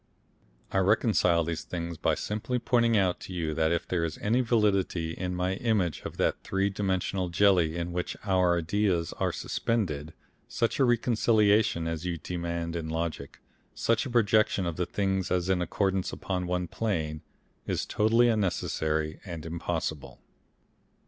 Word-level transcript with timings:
I 0.71 0.79
reconcile 0.79 1.43
these 1.43 1.63
things 1.63 1.95
by 1.95 2.15
simply 2.15 2.57
pointing 2.57 2.97
out 2.97 3.19
to 3.19 3.33
you 3.33 3.53
that 3.53 3.71
if 3.71 3.87
there 3.87 4.03
is 4.03 4.17
any 4.17 4.41
validity 4.41 5.11
in 5.13 5.35
my 5.35 5.53
image 5.57 6.01
of 6.05 6.17
that 6.17 6.41
three 6.41 6.71
dimensional 6.71 7.29
jelly 7.29 7.77
in 7.77 7.91
which 7.91 8.17
our 8.23 8.57
ideas 8.57 9.13
are 9.19 9.31
suspended, 9.31 10.15
such 10.47 10.79
a 10.79 10.85
reconciliation 10.85 11.87
as 11.87 12.03
you 12.03 12.17
demand 12.17 12.75
in 12.75 12.89
logic, 12.89 13.41
such 13.75 14.07
a 14.07 14.09
projection 14.09 14.65
of 14.65 14.75
the 14.75 14.87
things 14.87 15.29
as 15.29 15.49
in 15.49 15.61
accordance 15.61 16.11
upon 16.11 16.47
one 16.47 16.67
plane, 16.67 17.21
is 17.67 17.85
totally 17.85 18.27
unnecessary 18.27 19.19
and 19.23 19.45
impossible. 19.45 20.19